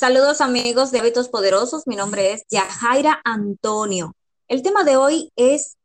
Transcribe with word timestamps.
Saludos 0.00 0.40
amigos 0.40 0.92
de 0.92 1.00
Hábitos 1.00 1.28
Poderosos, 1.28 1.86
mi 1.86 1.94
nombre 1.94 2.32
es 2.32 2.44
Yajaira 2.48 3.20
Antonio. 3.22 4.14
El 4.48 4.62
tema 4.62 4.82
de 4.82 4.96
hoy 4.96 5.30
es 5.36 5.76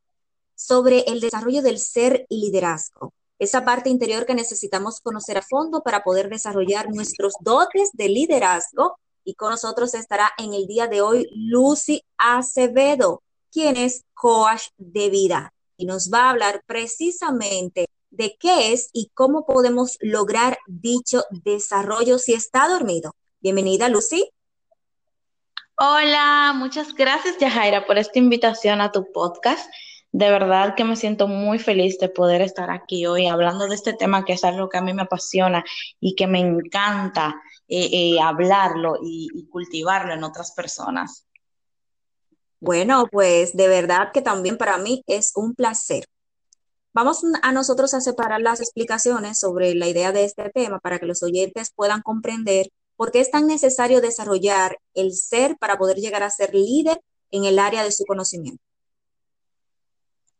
sobre 0.54 1.00
el 1.00 1.20
desarrollo 1.20 1.60
del 1.60 1.78
ser 1.78 2.24
y 2.30 2.40
liderazgo, 2.40 3.12
esa 3.38 3.66
parte 3.66 3.90
interior 3.90 4.24
que 4.24 4.34
necesitamos 4.34 5.02
conocer 5.02 5.36
a 5.36 5.42
fondo 5.42 5.82
para 5.82 6.02
poder 6.02 6.30
desarrollar 6.30 6.88
nuestros 6.88 7.34
dotes 7.42 7.90
de 7.92 8.08
liderazgo. 8.08 8.96
Y 9.22 9.34
con 9.34 9.50
nosotros 9.50 9.92
estará 9.92 10.32
en 10.38 10.54
el 10.54 10.66
día 10.66 10.86
de 10.86 11.02
hoy 11.02 11.28
Lucy 11.34 12.02
Acevedo, 12.16 13.22
quien 13.52 13.76
es 13.76 14.02
coach 14.14 14.68
de 14.78 15.10
vida 15.10 15.52
y 15.76 15.84
nos 15.84 16.10
va 16.10 16.20
a 16.20 16.30
hablar 16.30 16.62
precisamente 16.64 17.84
de 18.08 18.34
qué 18.40 18.72
es 18.72 18.88
y 18.94 19.10
cómo 19.12 19.44
podemos 19.44 19.98
lograr 20.00 20.56
dicho 20.66 21.22
desarrollo 21.44 22.18
si 22.18 22.32
está 22.32 22.66
dormido. 22.66 23.12
Bienvenida, 23.46 23.88
Lucy. 23.88 24.28
Hola, 25.78 26.52
muchas 26.56 26.92
gracias, 26.94 27.38
Yajaira, 27.38 27.86
por 27.86 27.96
esta 27.96 28.18
invitación 28.18 28.80
a 28.80 28.90
tu 28.90 29.12
podcast. 29.12 29.70
De 30.10 30.28
verdad 30.30 30.74
que 30.74 30.82
me 30.82 30.96
siento 30.96 31.28
muy 31.28 31.60
feliz 31.60 31.96
de 32.00 32.08
poder 32.08 32.40
estar 32.40 32.72
aquí 32.72 33.06
hoy 33.06 33.28
hablando 33.28 33.68
de 33.68 33.76
este 33.76 33.92
tema 33.92 34.24
que 34.24 34.32
es 34.32 34.42
algo 34.42 34.68
que 34.68 34.78
a 34.78 34.82
mí 34.82 34.92
me 34.94 35.02
apasiona 35.02 35.64
y 36.00 36.16
que 36.16 36.26
me 36.26 36.40
encanta 36.40 37.40
eh, 37.68 37.88
eh, 37.92 38.20
hablarlo 38.20 38.96
y, 39.00 39.28
y 39.32 39.46
cultivarlo 39.46 40.12
en 40.12 40.24
otras 40.24 40.50
personas. 40.50 41.28
Bueno, 42.58 43.06
pues 43.12 43.56
de 43.56 43.68
verdad 43.68 44.10
que 44.12 44.22
también 44.22 44.58
para 44.58 44.76
mí 44.76 45.04
es 45.06 45.30
un 45.36 45.54
placer. 45.54 46.04
Vamos 46.92 47.22
a 47.42 47.52
nosotros 47.52 47.94
a 47.94 48.00
separar 48.00 48.40
las 48.40 48.58
explicaciones 48.58 49.38
sobre 49.38 49.72
la 49.76 49.86
idea 49.86 50.10
de 50.10 50.24
este 50.24 50.50
tema 50.50 50.80
para 50.80 50.98
que 50.98 51.06
los 51.06 51.22
oyentes 51.22 51.70
puedan 51.76 52.02
comprender 52.02 52.70
¿Por 52.96 53.12
qué 53.12 53.20
es 53.20 53.30
tan 53.30 53.46
necesario 53.46 54.00
desarrollar 54.00 54.78
el 54.94 55.12
ser 55.12 55.56
para 55.58 55.78
poder 55.78 55.98
llegar 55.98 56.22
a 56.22 56.30
ser 56.30 56.54
líder 56.54 57.00
en 57.30 57.44
el 57.44 57.58
área 57.58 57.84
de 57.84 57.92
su 57.92 58.04
conocimiento? 58.04 58.62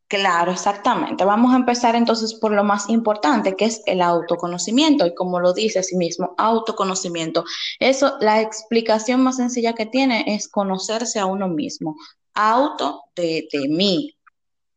Claro, 0.08 0.52
exactamente. 0.52 1.24
Vamos 1.24 1.52
a 1.52 1.56
empezar 1.56 1.96
entonces 1.96 2.34
por 2.34 2.52
lo 2.52 2.62
más 2.62 2.88
importante, 2.88 3.56
que 3.56 3.64
es 3.64 3.82
el 3.86 4.00
autoconocimiento. 4.00 5.04
Y 5.04 5.14
como 5.14 5.40
lo 5.40 5.52
dice 5.52 5.82
sí 5.82 5.96
mismo, 5.96 6.34
autoconocimiento. 6.38 7.44
Eso, 7.80 8.16
la 8.20 8.40
explicación 8.40 9.22
más 9.22 9.36
sencilla 9.36 9.74
que 9.74 9.86
tiene 9.86 10.24
es 10.28 10.48
conocerse 10.48 11.18
a 11.18 11.26
uno 11.26 11.48
mismo. 11.48 11.96
Auto 12.34 13.02
de, 13.16 13.48
de 13.52 13.68
mí, 13.68 14.16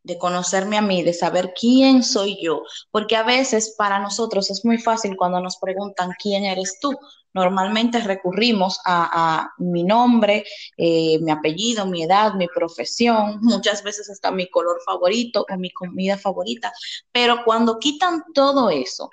de 0.04 0.18
conocerme 0.18 0.78
a 0.78 0.82
mí, 0.82 1.04
de 1.04 1.14
saber 1.14 1.54
quién 1.54 2.04
soy 2.04 2.38
yo, 2.42 2.64
porque 2.90 3.16
a 3.16 3.24
veces 3.24 3.76
para 3.78 4.00
nosotros 4.00 4.50
es 4.50 4.66
muy 4.66 4.80
fácil 4.80 5.16
cuando 5.16 5.40
nos 5.42 5.58
preguntan 5.58 6.12
quién 6.20 6.46
eres 6.46 6.80
tú, 6.82 6.98
normalmente 7.34 8.00
recurrimos 8.00 8.80
a, 8.86 9.50
mi 9.58 9.84
nombre, 9.84 10.46
eh, 10.78 11.20
mi 11.20 11.32
apellido, 11.32 11.86
mi 11.86 12.04
edad, 12.04 12.34
mi 12.34 12.48
profesión, 12.48 13.40
muchas 13.42 13.84
veces 13.84 14.10
hasta 14.10 14.32
mi 14.32 14.50
color 14.50 14.80
favorito 14.86 15.46
o 15.50 15.58
mi 15.58 15.72
comida 15.72 16.18
favorita, 16.18 16.72
pero 17.12 17.44
cuando 17.46 17.80
quitan 17.80 18.24
todo 18.34 18.70
eso, 18.70 19.10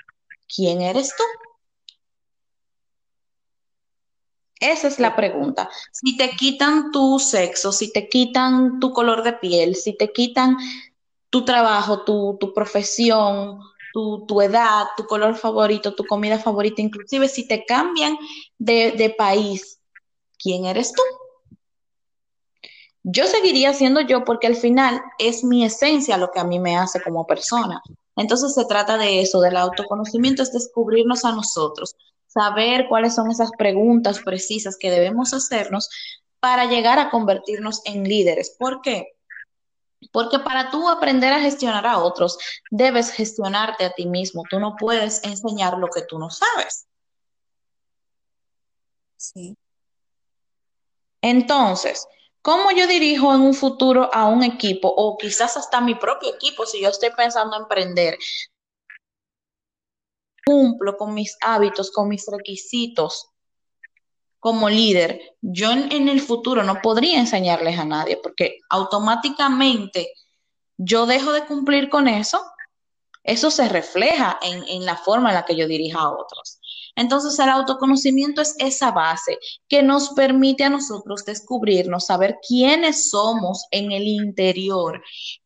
¿quién 0.54 0.80
eres 0.80 1.14
tú? 1.16 1.24
Esa 4.58 4.88
es 4.88 4.98
la 4.98 5.14
pregunta. 5.14 5.68
Si 5.92 6.16
te 6.16 6.30
quitan 6.30 6.90
tu 6.90 7.18
sexo, 7.18 7.72
si 7.72 7.92
te 7.92 8.08
quitan 8.08 8.80
tu 8.80 8.92
color 8.92 9.22
de 9.22 9.34
piel, 9.34 9.76
si 9.76 9.94
te 9.96 10.12
quitan 10.12 10.56
tu 11.28 11.44
trabajo, 11.44 12.04
tu, 12.04 12.38
tu 12.40 12.54
profesión, 12.54 13.60
tu, 14.26 14.42
edad, 14.42 14.84
tu 14.94 15.06
color 15.06 15.36
favorito, 15.36 15.94
tu 15.94 16.04
comida 16.04 16.38
favorita, 16.38 16.82
inclusive 16.82 17.28
si 17.28 17.48
te 17.48 17.64
cambian 17.64 18.18
de, 18.58 18.92
de 18.92 19.08
país, 19.10 19.80
¿quién 20.38 20.66
eres 20.66 20.92
tú? 20.92 21.02
Yo 23.02 23.26
seguiría 23.26 23.72
siendo 23.72 24.02
yo 24.02 24.24
porque 24.24 24.48
al 24.48 24.56
final 24.56 25.00
es 25.18 25.44
mi 25.44 25.64
esencia 25.64 26.18
lo 26.18 26.30
que 26.30 26.40
a 26.40 26.44
mí 26.44 26.58
me 26.58 26.76
hace 26.76 27.00
como 27.00 27.26
persona. 27.26 27.80
Entonces 28.16 28.54
se 28.54 28.66
trata 28.66 28.98
de 28.98 29.22
eso, 29.22 29.40
del 29.40 29.56
autoconocimiento, 29.56 30.42
es 30.42 30.52
descubrirnos 30.52 31.24
a 31.24 31.32
nosotros, 31.32 31.94
saber 32.26 32.88
cuáles 32.88 33.14
son 33.14 33.30
esas 33.30 33.50
preguntas 33.56 34.20
precisas 34.20 34.76
que 34.78 34.90
debemos 34.90 35.32
hacernos 35.32 35.88
para 36.40 36.66
llegar 36.66 36.98
a 36.98 37.08
convertirnos 37.08 37.80
en 37.86 38.04
líderes. 38.04 38.54
¿Por 38.58 38.82
qué? 38.82 39.15
Porque 40.12 40.38
para 40.38 40.70
tú 40.70 40.88
aprender 40.88 41.32
a 41.32 41.40
gestionar 41.40 41.86
a 41.86 41.98
otros, 41.98 42.38
debes 42.70 43.10
gestionarte 43.10 43.84
a 43.84 43.92
ti 43.92 44.06
mismo. 44.06 44.42
Tú 44.48 44.60
no 44.60 44.76
puedes 44.76 45.24
enseñar 45.24 45.78
lo 45.78 45.88
que 45.88 46.02
tú 46.02 46.18
no 46.18 46.30
sabes. 46.30 46.86
Sí. 49.16 49.56
Entonces, 51.22 52.06
¿cómo 52.42 52.70
yo 52.70 52.86
dirijo 52.86 53.34
en 53.34 53.40
un 53.40 53.54
futuro 53.54 54.10
a 54.14 54.26
un 54.28 54.42
equipo 54.44 54.88
o 54.88 55.16
quizás 55.18 55.56
hasta 55.56 55.80
mi 55.80 55.94
propio 55.94 56.34
equipo 56.34 56.66
si 56.66 56.80
yo 56.80 56.88
estoy 56.88 57.10
pensando 57.16 57.56
en 57.56 57.62
emprender? 57.62 58.18
Cumplo 60.44 60.96
con 60.96 61.14
mis 61.14 61.36
hábitos, 61.40 61.90
con 61.90 62.08
mis 62.08 62.26
requisitos, 62.30 63.30
como 64.46 64.70
líder, 64.70 65.20
yo 65.40 65.72
en, 65.72 66.08
el 66.08 66.20
futuro 66.20 66.62
no 66.62 66.80
podría 66.80 67.18
enseñarles 67.18 67.80
a 67.80 67.84
nadie 67.84 68.16
porque 68.22 68.60
automáticamente 68.70 70.12
yo 70.76 71.04
dejo 71.04 71.32
de 71.32 71.46
cumplir 71.46 71.88
con 71.88 72.06
eso, 72.06 72.40
eso 73.24 73.50
se 73.50 73.68
refleja 73.68 74.38
en, 74.40 74.62
en 74.68 74.86
la 74.86 74.96
forma 74.96 75.30
en 75.30 75.34
la 75.34 75.44
que 75.44 75.56
yo 75.56 75.66
dirijo 75.66 75.98
a 75.98 76.12
otros. 76.12 76.60
Entonces, 76.94 77.36
el 77.40 77.48
autoconocimiento 77.48 78.40
es 78.40 78.54
esa 78.60 78.92
base 78.92 79.36
que 79.66 79.82
nos 79.82 80.10
permite 80.10 80.62
a 80.62 80.70
nosotros 80.70 81.24
descubrirnos, 81.24 82.06
saber 82.06 82.38
quiénes 82.46 83.10
somos 83.10 83.66
en 83.72 83.90
el 83.90 84.06
interior, 84.06 85.02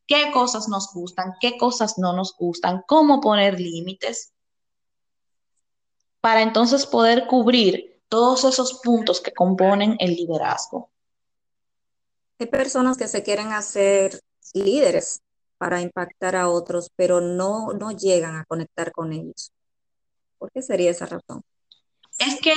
qué 0.07 0.31
cosas 0.31 0.69
nos 0.69 0.93
gustan, 0.93 1.33
qué 1.41 1.57
cosas 1.57 1.97
no 1.97 2.13
nos 2.13 2.37
gustan, 2.37 2.83
cómo 2.87 3.23
poner 3.23 3.59
límites, 3.59 4.35
para 6.21 6.43
entonces 6.43 6.85
poder 6.85 7.27
cubrir 7.29 7.90
todos 8.11 8.45
esos 8.45 8.81
puntos 8.83 9.21
que 9.23 9.33
componen 9.33 9.97
el 10.01 10.15
liderazgo. 10.15 10.91
Hay 12.39 12.47
personas 12.47 12.99
que 12.99 13.09
se 13.09 13.23
quieren 13.23 13.53
hacer 13.53 14.21
líderes 14.53 15.23
para 15.57 15.81
impactar 15.81 16.37
a 16.37 16.49
otros, 16.49 16.91
pero 16.97 17.21
no, 17.21 17.73
no 17.73 17.93
llegan 17.93 18.37
a 18.37 18.45
conectar 18.45 18.93
con 18.93 19.13
ellos. 19.13 19.53
¿Por 20.39 20.51
qué 20.51 20.61
sería 20.61 20.91
esa 20.91 21.07
razón? 21.07 21.43
Es 22.19 22.41
que, 22.41 22.55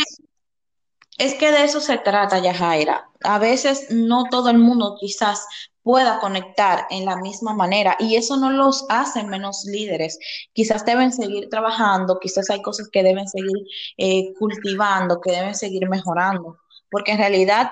es 1.18 1.36
que 1.36 1.52
de 1.52 1.66
eso 1.66 1.80
se 1.80 1.98
trata, 1.98 2.40
Yajaira. 2.40 3.10
A 3.24 3.40
veces 3.40 3.88
no 3.92 4.26
todo 4.32 4.50
el 4.50 4.58
mundo 4.58 4.98
quizás 5.00 5.46
pueda 5.84 6.20
conectar 6.20 6.88
en 6.90 7.06
la 7.06 7.18
misma 7.18 7.54
manera 7.54 7.96
y 8.00 8.16
eso 8.16 8.38
no 8.38 8.50
los 8.50 8.86
hace 8.90 9.24
menos 9.24 9.66
líderes. 9.66 10.18
Quizás 10.54 10.86
deben 10.86 11.12
seguir 11.12 11.50
trabajando, 11.50 12.20
quizás 12.20 12.50
hay 12.50 12.62
cosas 12.62 12.90
que 12.90 13.04
deben 13.04 13.28
seguir 13.28 13.58
eh, 13.98 14.34
cultivando, 14.40 15.20
que 15.22 15.32
deben 15.32 15.56
seguir 15.56 15.88
mejorando, 15.90 16.58
porque 16.90 17.12
en 17.12 17.18
realidad, 17.18 17.72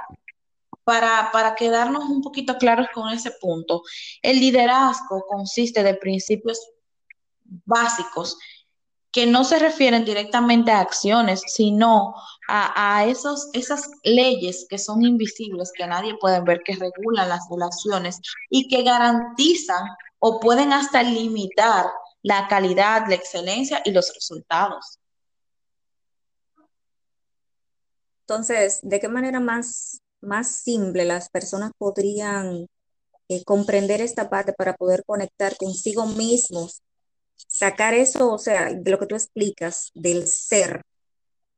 para, 0.84 1.30
para 1.32 1.56
quedarnos 1.56 2.04
un 2.06 2.22
poquito 2.22 2.58
claros 2.58 2.88
con 2.94 3.10
ese 3.10 3.32
punto, 3.40 3.82
el 4.22 4.40
liderazgo 4.40 5.26
consiste 5.28 5.82
de 5.84 5.94
principios 5.96 6.60
básicos 7.66 8.38
que 9.12 9.26
no 9.26 9.44
se 9.44 9.60
refieren 9.60 10.06
directamente 10.06 10.72
a 10.72 10.80
acciones, 10.80 11.42
sino 11.46 12.16
a, 12.54 13.06
esos, 13.06 13.50
esas 13.54 13.90
leyes 14.04 14.66
que 14.70 14.78
son 14.78 15.04
invisibles, 15.04 15.72
que 15.74 15.88
nadie 15.88 16.18
puede 16.20 16.42
ver, 16.42 16.62
que 16.64 16.76
regulan 16.76 17.30
las 17.30 17.48
relaciones 17.50 18.20
y 18.50 18.68
que 18.68 18.84
garantizan 18.84 19.84
o 20.20 20.40
pueden 20.40 20.74
hasta 20.74 21.02
limitar 21.02 21.86
la 22.22 22.48
calidad, 22.48 23.06
la 23.08 23.16
excelencia 23.16 23.82
y 23.86 23.92
los 23.92 24.14
resultados. 24.14 25.00
Entonces, 28.22 28.80
¿de 28.84 29.00
qué 29.00 29.08
manera 29.08 29.40
más, 29.40 30.02
más 30.22 30.48
simple 30.48 31.06
las 31.06 31.30
personas 31.30 31.72
podrían 31.78 32.68
eh, 33.30 33.44
comprender 33.46 34.02
esta 34.02 34.30
parte 34.30 34.54
para 34.54 34.76
poder 34.76 35.04
conectar 35.06 35.56
consigo 35.58 36.06
mismos 36.06 36.82
sacar 37.48 37.94
eso, 37.94 38.32
o 38.32 38.38
sea, 38.38 38.74
de 38.74 38.92
lo 38.92 39.00
que 39.00 39.06
tú 39.06 39.16
explicas, 39.16 39.92
del 39.94 40.28
ser, 40.28 40.84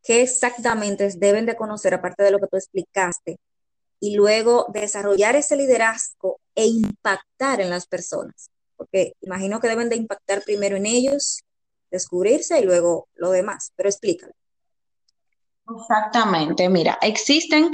qué 0.04 0.22
exactamente 0.22 1.10
deben 1.18 1.46
de 1.46 1.56
conocer, 1.56 1.94
aparte 1.94 2.24
de 2.24 2.32
lo 2.32 2.40
que 2.40 2.48
tú 2.48 2.58
explicaste, 2.58 3.38
y 4.00 4.16
luego 4.16 4.68
desarrollar 4.74 5.36
ese 5.36 5.56
liderazgo 5.56 6.40
e 6.56 6.66
impactar 6.68 7.62
en 7.62 7.70
las 7.70 7.88
personas, 7.88 8.50
porque 8.76 9.14
imagino 9.22 9.60
que 9.60 9.70
deben 9.70 9.90
de 9.90 9.96
impactar 9.96 10.44
primero 10.44 10.76
en 10.76 10.86
ellos, 10.86 11.42
descubrirse 11.90 12.60
y 12.60 12.64
luego 12.64 13.08
lo 13.16 13.32
demás, 13.32 13.72
pero 13.76 13.88
explícalo. 13.88 14.34
Exactamente, 15.80 16.68
mira, 16.68 16.98
existen 17.02 17.72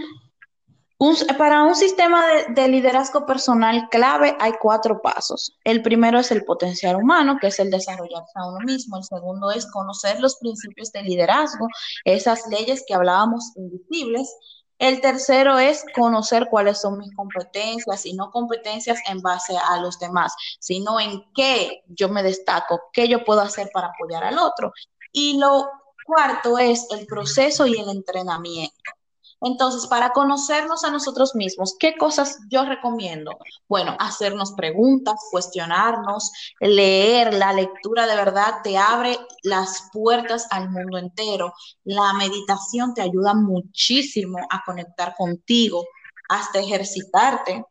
para 1.38 1.64
un 1.64 1.76
sistema 1.76 2.26
de, 2.50 2.68
liderazgo 2.68 3.26
personal 3.26 3.88
clave 3.90 4.36
hay 4.38 4.52
cuatro 4.62 5.02
pasos. 5.02 5.58
El 5.64 5.82
primero 5.82 6.20
es 6.20 6.30
el 6.32 6.44
potencial 6.44 6.98
humano, 6.98 7.38
que 7.40 7.48
es 7.48 7.60
el 7.60 7.72
desarrollarse 7.72 8.34
a 8.36 8.50
uno 8.50 8.60
mismo. 8.66 8.98
El 8.98 9.06
segundo 9.06 9.50
es 9.50 9.66
conocer 9.72 10.20
los 10.20 10.36
principios 10.36 10.92
de 10.92 11.04
liderazgo, 11.04 11.68
esas 12.04 12.46
leyes 12.48 12.84
que 12.86 12.94
hablábamos 12.94 13.54
invisibles. 13.56 14.36
El 14.78 15.00
tercero 15.00 15.58
es 15.58 15.86
conocer 15.96 16.48
cuáles 16.50 16.82
son 16.82 16.98
mis 16.98 17.16
competencias 17.16 18.06
y 18.06 18.14
no 18.14 18.30
competencias 18.32 19.00
en 19.08 19.22
base 19.22 19.56
a 19.58 19.80
los 19.80 20.00
demás, 20.00 20.34
sino 20.60 21.00
en 21.00 21.24
qué 21.34 21.82
yo 21.88 22.10
me 22.10 22.24
destaco, 22.24 22.82
qué 22.92 23.08
yo 23.08 23.24
puedo 23.24 23.40
hacer 23.40 23.70
para 23.74 23.88
apoyar 23.88 24.26
al 24.26 24.38
otro. 24.38 24.74
Y 25.14 25.38
lo 25.38 25.70
cuarto 26.06 26.58
es 26.58 26.88
el 26.92 27.06
proceso 27.08 27.66
y 27.66 27.80
el 27.80 27.90
entrenamiento. 27.90 28.99
Entonces, 29.42 29.88
para 29.88 30.10
conocernos 30.12 30.84
a 30.84 30.92
nosotros 30.92 31.34
mismos, 31.34 31.76
¿qué 31.80 31.96
cosas 31.98 32.40
yo 32.50 32.66
recomiendo? 32.66 33.38
Bueno, 33.68 33.96
hacernos 34.00 34.52
preguntas, 34.54 35.16
cuestionarnos, 35.32 36.32
leer. 36.60 37.34
La 37.34 37.54
lectura 37.54 38.06
de 38.06 38.16
verdad 38.16 38.56
te 38.64 38.78
abre 38.78 39.18
las 39.44 39.90
puertas 39.94 40.48
al 40.52 40.70
mundo 40.70 40.98
entero. 40.98 41.54
La 41.86 42.14
meditación 42.14 42.94
te 42.94 43.02
ayuda 43.02 43.34
muchísimo 43.34 44.40
a 44.50 44.62
conectar 44.66 45.16
contigo, 45.16 45.86
hasta 46.28 46.60
ejercitarte 46.60 47.66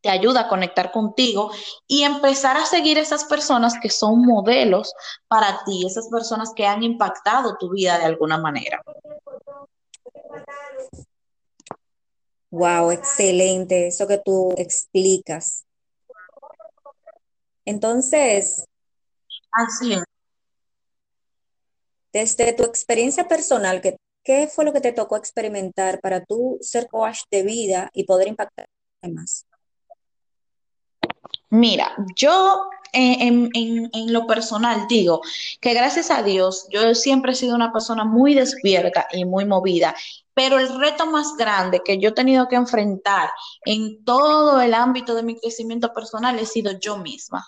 te 0.00 0.10
ayuda 0.10 0.42
a 0.42 0.48
conectar 0.48 0.92
contigo 0.92 1.50
y 1.86 2.04
empezar 2.04 2.56
a 2.56 2.64
seguir 2.64 2.98
esas 2.98 3.24
personas 3.24 3.74
que 3.80 3.90
son 3.90 4.24
modelos 4.24 4.94
para 5.26 5.64
ti, 5.64 5.84
esas 5.86 6.08
personas 6.08 6.52
que 6.54 6.66
han 6.66 6.82
impactado 6.82 7.56
tu 7.58 7.70
vida 7.70 7.98
de 7.98 8.04
alguna 8.04 8.38
manera. 8.38 8.80
Wow, 12.50 12.90
excelente 12.90 13.88
eso 13.88 14.06
que 14.06 14.18
tú 14.18 14.54
explicas. 14.56 15.66
Entonces, 17.64 18.64
así 19.52 19.92
es. 19.92 20.02
Desde 22.12 22.54
tu 22.54 22.64
experiencia 22.64 23.28
personal, 23.28 23.82
¿qué, 23.82 23.98
¿qué 24.24 24.48
fue 24.48 24.64
lo 24.64 24.72
que 24.72 24.80
te 24.80 24.92
tocó 24.92 25.16
experimentar 25.18 26.00
para 26.00 26.24
tú 26.24 26.58
ser 26.62 26.88
coach 26.88 27.20
de 27.30 27.42
vida 27.42 27.90
y 27.92 28.04
poder 28.04 28.28
impactar 28.28 28.66
más? 29.02 29.44
Mira, 31.50 31.94
yo 32.16 32.68
en, 32.92 33.50
lo 34.12 34.26
personal 34.26 34.86
digo 34.88 35.20
que 35.60 35.74
gracias 35.74 36.10
a 36.10 36.22
Dios 36.22 36.66
yo 36.70 36.94
siempre 36.94 37.32
he 37.32 37.34
sido 37.34 37.54
una 37.54 37.72
persona 37.72 38.04
muy 38.04 38.34
despierta 38.34 39.06
y 39.12 39.24
muy 39.24 39.44
movida, 39.44 39.94
pero 40.34 40.58
el 40.58 40.78
reto 40.78 41.06
más 41.06 41.36
grande 41.36 41.80
que 41.84 41.98
yo 41.98 42.10
he 42.10 42.12
tenido 42.12 42.48
que 42.48 42.56
enfrentar 42.56 43.30
en 43.64 44.04
todo 44.04 44.60
el 44.60 44.74
ámbito 44.74 45.14
de 45.14 45.22
mi 45.22 45.38
crecimiento 45.38 45.92
personal 45.92 46.38
he 46.38 46.46
sido 46.46 46.72
yo 46.78 46.98
misma. 46.98 47.46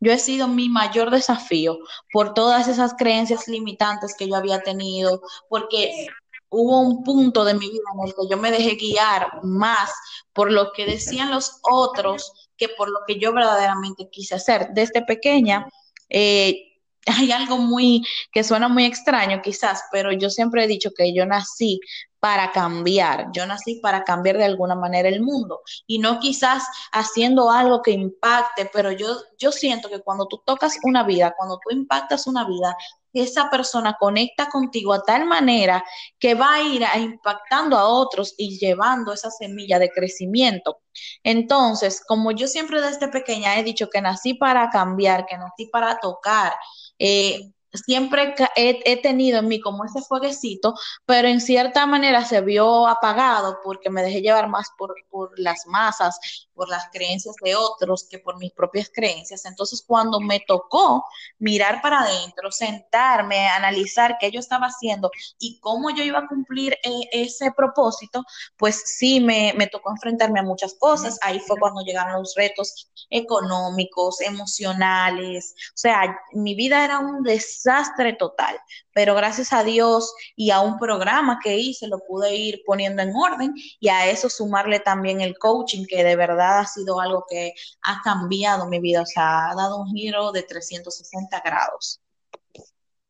Yo 0.00 0.10
he 0.10 0.18
sido 0.18 0.48
mi 0.48 0.68
mayor 0.68 1.12
desafío 1.12 1.78
por 2.12 2.34
todas 2.34 2.66
esas 2.66 2.94
creencias 2.94 3.46
limitantes 3.46 4.16
que 4.18 4.28
yo 4.28 4.34
había 4.34 4.60
tenido, 4.60 5.22
porque 5.48 6.08
hubo 6.52 6.80
un 6.80 7.02
punto 7.02 7.44
de 7.44 7.54
mi 7.54 7.70
vida 7.70 7.84
en 7.94 8.08
el 8.08 8.14
que 8.14 8.28
yo 8.28 8.36
me 8.36 8.50
dejé 8.50 8.74
guiar 8.74 9.42
más 9.42 9.90
por 10.32 10.50
lo 10.50 10.72
que 10.72 10.84
decían 10.84 11.30
los 11.30 11.60
otros 11.62 12.41
que 12.62 12.68
por 12.76 12.88
lo 12.88 13.00
que 13.06 13.18
yo 13.18 13.32
verdaderamente 13.32 14.08
quise 14.08 14.36
hacer. 14.36 14.68
Desde 14.72 15.02
pequeña, 15.02 15.66
eh, 16.08 16.78
hay 17.06 17.32
algo 17.32 17.58
muy 17.58 18.04
que 18.30 18.44
suena 18.44 18.68
muy 18.68 18.84
extraño 18.84 19.42
quizás, 19.42 19.82
pero 19.90 20.12
yo 20.12 20.30
siempre 20.30 20.62
he 20.62 20.68
dicho 20.68 20.90
que 20.96 21.12
yo 21.12 21.26
nací 21.26 21.80
para 22.20 22.52
cambiar, 22.52 23.30
yo 23.32 23.44
nací 23.46 23.80
para 23.80 24.04
cambiar 24.04 24.36
de 24.36 24.44
alguna 24.44 24.76
manera 24.76 25.08
el 25.08 25.22
mundo 25.22 25.62
y 25.88 25.98
no 25.98 26.20
quizás 26.20 26.62
haciendo 26.92 27.50
algo 27.50 27.82
que 27.82 27.90
impacte, 27.90 28.70
pero 28.72 28.92
yo, 28.92 29.16
yo 29.36 29.50
siento 29.50 29.88
que 29.88 29.98
cuando 29.98 30.28
tú 30.28 30.40
tocas 30.46 30.78
una 30.84 31.02
vida, 31.02 31.34
cuando 31.36 31.58
tú 31.58 31.74
impactas 31.74 32.28
una 32.28 32.46
vida, 32.46 32.76
esa 33.12 33.50
persona 33.50 33.96
conecta 33.98 34.48
contigo 34.48 34.92
a 34.92 35.02
tal 35.02 35.26
manera 35.26 35.84
que 36.18 36.34
va 36.34 36.54
a 36.54 36.62
ir 36.62 36.82
impactando 36.98 37.76
a 37.76 37.86
otros 37.88 38.34
y 38.36 38.58
llevando 38.58 39.12
esa 39.12 39.30
semilla 39.30 39.78
de 39.78 39.90
crecimiento. 39.90 40.80
Entonces, 41.22 42.02
como 42.06 42.32
yo 42.32 42.46
siempre 42.48 42.80
desde 42.80 43.08
pequeña 43.08 43.58
he 43.58 43.64
dicho 43.64 43.88
que 43.88 44.00
nací 44.00 44.34
para 44.34 44.70
cambiar, 44.70 45.26
que 45.26 45.36
nací 45.36 45.66
para 45.66 45.98
tocar, 45.98 46.54
eh, 46.98 47.52
siempre 47.72 48.34
he, 48.56 49.02
tenido 49.02 49.38
en 49.38 49.48
mí 49.48 49.60
como 49.60 49.84
ese 49.84 50.02
fueguecito, 50.02 50.74
pero 51.06 51.28
en 51.28 51.40
cierta 51.40 51.86
manera 51.86 52.24
se 52.24 52.40
vio 52.40 52.86
apagado 52.86 53.58
porque 53.64 53.90
me 53.90 54.02
dejé 54.02 54.20
llevar 54.20 54.48
más 54.48 54.68
por, 54.76 54.94
por, 55.10 55.38
las 55.38 55.66
masas, 55.66 56.18
por 56.54 56.68
las 56.68 56.88
creencias 56.92 57.34
de 57.42 57.56
otros 57.56 58.06
que 58.08 58.18
por 58.18 58.38
mis 58.38 58.52
propias 58.52 58.90
creencias. 58.92 59.44
Entonces, 59.46 59.82
cuando 59.86 60.20
me 60.20 60.40
tocó 60.40 61.04
mirar 61.38 61.80
para 61.80 62.00
adentro, 62.00 62.50
sentarme, 62.50 63.48
analizar 63.48 64.16
qué 64.20 64.30
yo 64.30 64.40
estaba 64.40 64.66
haciendo 64.66 65.10
y 65.38 65.58
cómo 65.60 65.90
yo 65.90 66.04
iba 66.04 66.20
a 66.20 66.28
cumplir 66.28 66.74
eh, 66.84 67.08
ese 67.12 67.52
propósito, 67.52 68.22
pues 68.56 68.82
sí 68.84 69.20
me, 69.20 69.54
me 69.56 69.66
tocó 69.66 69.90
enfrentarme 69.90 70.40
a 70.40 70.44
muchas 70.44 70.74
cosas. 70.78 71.18
Ahí 71.22 71.40
fue 71.40 71.58
cuando 71.58 71.82
llegaron 71.82 72.20
los 72.20 72.34
retos 72.36 72.90
económicos, 73.10 74.20
emocionales. 74.20 75.54
O 75.68 75.78
sea, 75.78 76.16
mi 76.32 76.54
vida 76.54 76.84
era 76.84 76.98
un 76.98 77.22
desastre 77.22 77.61
desastre 77.62 78.14
total, 78.14 78.58
pero 78.92 79.14
gracias 79.14 79.52
a 79.52 79.62
Dios 79.62 80.12
y 80.36 80.50
a 80.50 80.60
un 80.60 80.78
programa 80.78 81.38
que 81.42 81.56
hice 81.56 81.86
lo 81.86 82.00
pude 82.00 82.34
ir 82.34 82.62
poniendo 82.66 83.02
en 83.02 83.14
orden 83.14 83.54
y 83.80 83.88
a 83.88 84.10
eso 84.10 84.28
sumarle 84.28 84.80
también 84.80 85.20
el 85.20 85.38
coaching, 85.38 85.84
que 85.86 86.04
de 86.04 86.16
verdad 86.16 86.60
ha 86.60 86.66
sido 86.66 87.00
algo 87.00 87.24
que 87.28 87.54
ha 87.82 88.00
cambiado 88.02 88.68
mi 88.68 88.80
vida, 88.80 89.02
o 89.02 89.06
sea, 89.06 89.50
ha 89.50 89.54
dado 89.54 89.78
un 89.78 89.88
giro 89.94 90.32
de 90.32 90.42
360 90.42 91.40
grados. 91.44 92.00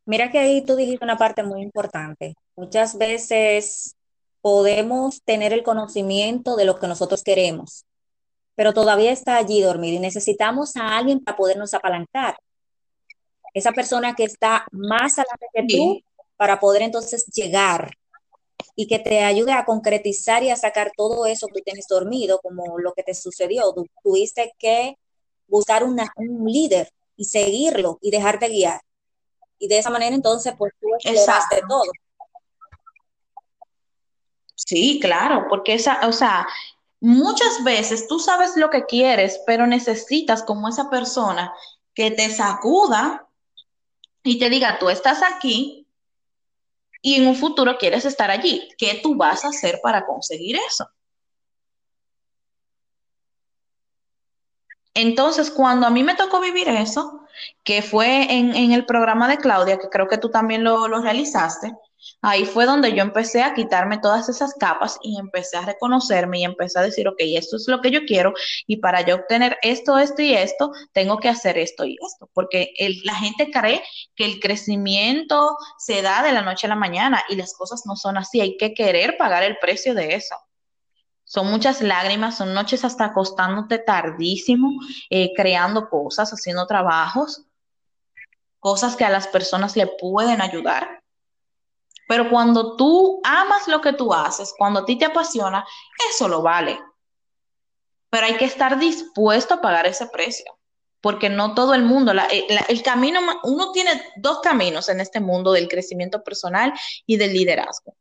Mira 0.05 0.31
que 0.31 0.39
ahí 0.39 0.63
tú 0.65 0.75
dijiste 0.75 1.05
una 1.05 1.17
parte 1.17 1.43
muy 1.45 1.63
importante. 1.63 2.35
Muchas 2.57 2.99
veces 2.99 3.97
podemos 4.41 5.23
tener 5.23 5.53
el 5.53 5.63
conocimiento 5.63 6.57
de 6.57 6.65
lo 6.65 6.79
que 6.79 6.89
nosotros 6.89 7.23
queremos, 7.23 7.87
pero 8.57 8.75
todavía 8.75 9.13
está 9.13 9.37
allí 9.37 9.63
dormido 9.63 9.97
y 9.97 10.01
necesitamos 10.01 10.77
a 10.77 10.99
alguien 10.99 11.21
para 11.21 11.37
podernos 11.37 11.73
apalancar 11.73 12.37
esa 13.55 13.73
persona 13.73 14.15
que 14.15 14.25
está 14.25 14.67
más 14.73 15.19
adelante 15.19 15.47
que 15.53 15.67
tú 15.69 16.03
para 16.37 16.59
poder 16.59 16.83
entonces 16.83 17.27
llegar 17.27 17.97
y 18.75 18.87
que 18.87 18.99
te 18.99 19.21
ayude 19.21 19.53
a 19.53 19.65
concretizar 19.65 20.43
y 20.43 20.51
a 20.51 20.57
sacar 20.57 20.93
todo 20.97 21.27
eso 21.27 21.47
que 21.49 21.63
tienes 21.63 21.87
dormido, 21.89 22.41
como 22.41 22.79
lo 22.79 22.93
que 22.95 23.03
te 23.03 23.15
sucedió. 23.15 23.75
tuviste 24.03 24.53
que 24.59 24.97
buscar 25.47 25.85
un 25.85 25.99
líder 26.47 26.91
y 27.17 27.25
seguirlo 27.25 27.99
y 28.01 28.11
dejarte 28.11 28.49
guiar. 28.49 28.81
Y 29.59 29.69
de 29.69 29.79
esa 29.79 29.91
manera 29.91 30.15
entonces 30.15 30.55
pues 30.57 30.73
tú 30.81 30.89
exploraste 30.95 31.63
todo. 31.69 31.91
Sí, 34.55 34.99
claro, 35.01 35.47
porque 35.49 35.75
esa, 35.75 36.07
o 36.07 36.13
sea, 36.13 36.47
muchas 37.01 37.63
veces 37.65 38.07
tú 38.07 38.19
sabes 38.19 38.57
lo 38.57 38.71
que 38.71 38.87
quieres, 38.87 39.41
pero 39.47 39.67
necesitas 39.67 40.43
como 40.43 40.69
esa 40.69 40.89
persona 40.89 41.53
que 41.95 42.11
te 42.11 42.31
sacuda 42.31 43.29
y 44.23 44.39
te 44.39 44.51
diga, 44.51 44.79
tú 44.79 44.89
estás 44.89 45.23
aquí 45.23 45.87
y 47.01 47.17
en 47.17 47.27
un 47.27 47.37
futuro 47.37 47.77
quieres 47.79 48.05
estar 48.05 48.31
allí, 48.31 48.69
¿qué 48.79 49.01
tú 49.03 49.17
vas 49.17 49.45
a 49.45 49.49
hacer 49.49 49.81
para 49.83 50.07
conseguir 50.07 50.57
eso? 50.57 50.89
Entonces, 54.95 55.51
cuando 55.51 55.87
a 55.87 55.91
mí 55.91 56.03
me 56.03 56.15
tocó 56.15 56.41
vivir 56.41 56.69
eso, 56.69 57.23
que 57.65 57.83
fue 57.83 58.33
en, 58.33 58.73
el 58.73 58.85
programa 58.87 59.29
de 59.29 59.39
Claudia, 59.39 59.79
que 59.79 59.89
creo 59.89 60.09
que 60.09 60.19
tú 60.19 60.31
también 60.31 60.65
lo, 60.65 60.87
realizaste, 61.01 61.73
Ahí 62.21 62.45
fue 62.47 62.67
donde 62.67 62.95
yo 62.95 63.03
empecé 63.03 63.43
a 63.43 63.55
quitarme 63.55 63.99
todas 63.99 64.29
esas 64.29 64.55
capas 64.55 64.99
y 65.03 65.19
empecé 65.19 65.57
a 65.57 65.63
reconocerme 65.63 66.41
y 66.41 66.45
empecé 66.45 66.79
a 66.79 66.83
decir, 66.83 67.07
ok, 67.09 67.17
esto 67.21 67.57
es 67.57 67.67
lo 67.69 67.81
que 67.81 67.91
yo 67.93 68.05
quiero 68.07 68.33
y 68.67 68.79
para 68.79 69.03
yo 69.03 69.17
obtener 69.17 69.57
esto, 69.63 69.99
esto 69.99 70.23
y 70.23 70.35
esto, 70.35 70.73
tengo 70.93 71.19
que 71.19 71.29
hacer 71.29 71.59
esto 71.59 71.85
y 71.85 71.97
esto, 72.05 72.29
porque 72.33 72.75
la 73.05 73.15
gente 73.15 73.51
cree 73.53 73.83
que 74.17 74.25
el 74.25 74.41
crecimiento 74.41 75.57
se 75.79 76.03
da 76.03 76.23
de 76.23 76.33
la 76.33 76.43
noche 76.43 76.67
a 76.67 76.71
la 76.71 76.77
mañana 76.77 77.23
y 77.29 77.37
las 77.37 77.55
cosas 77.55 77.83
no 77.87 77.95
son 77.97 78.17
así, 78.17 78.41
hay 78.41 78.57
que 78.57 78.75
querer 78.75 79.17
pagar 79.17 79.45
el 79.45 79.59
precio 79.59 79.95
de 79.95 80.15
eso. 80.15 80.35
Son 81.33 81.51
muchas 81.51 81.81
lágrimas, 81.81 82.37
son 82.37 82.53
noches 82.53 82.85
hasta 82.85 83.07
acostándote 83.07 83.79
tardísimo, 83.79 84.69
eh, 85.09 85.33
creando 85.35 85.89
cosas, 85.89 86.31
haciendo 86.31 86.67
trabajos, 86.67 87.47
cosas 88.61 88.97
que 88.97 89.05
a 89.05 89.11
las 89.11 89.29
personas 89.29 89.77
le 89.77 89.87
pueden 89.87 90.43
ayudar 90.43 91.03
pero 92.13 92.29
cuando 92.29 92.77
tú 92.77 93.23
amas 93.25 93.69
lo 93.69 93.81
que 93.81 93.95
tú 93.95 94.13
haces, 94.13 94.53
cuando 94.59 94.81
a 94.81 94.85
ti 94.85 94.99
te 94.99 95.07
apasiona, 95.07 95.65
eso 96.11 96.29
lo 96.29 96.43
vale. 96.43 96.79
Pero 98.11 98.27
hay 98.27 98.37
que 98.37 98.45
estar 98.45 98.79
dispuesto 98.79 99.55
a 99.55 99.61
pagar 99.63 99.87
ese 99.87 100.07
precio, 100.09 100.59
porque 101.01 101.31
no 101.31 101.55
todo 101.55 101.73
el 101.73 101.85
mundo, 101.85 102.13
eh, 102.13 102.47
el 102.69 102.83
camino, 102.83 103.21
uno 103.45 103.73
tiene 103.73 103.93
dos 104.17 104.41
caminos 104.41 104.91
en 104.91 105.01
este 105.01 105.21
mundo 105.21 105.53
del 105.53 105.69
crecimiento 105.69 106.23
personal 106.23 106.75
y 107.07 107.17
del 107.17 107.33
liderazgo. 107.33 107.95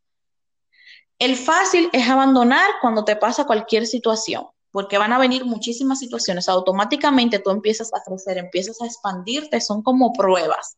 El 1.21 1.35
fácil 1.35 1.87
es 1.93 2.09
abandonar 2.09 2.67
cuando 2.81 3.05
te 3.05 3.15
pasa 3.15 3.45
cualquier 3.45 3.85
situación, 3.85 4.47
porque 4.71 4.97
van 4.97 5.13
a 5.13 5.19
venir 5.19 5.45
muchísimas 5.45 5.99
situaciones. 5.99 6.49
Automáticamente 6.49 7.37
tú 7.37 7.51
empiezas 7.51 7.93
a 7.93 8.01
crecer, 8.03 8.39
empiezas 8.39 8.81
a 8.81 8.87
expandirte, 8.87 9.61
son 9.61 9.83
como 9.83 10.13
pruebas. 10.13 10.77